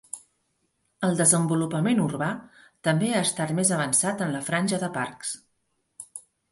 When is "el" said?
1.07-1.19